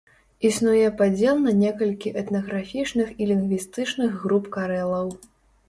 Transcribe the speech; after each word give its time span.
Існуе 0.47 0.87
падзел 1.01 1.35
на 1.47 1.53
некалькі 1.59 2.15
этнаграфічных 2.23 3.13
і 3.13 3.23
лінгвістычных 3.35 4.19
груп 4.25 4.53
карэлаў. 4.59 5.17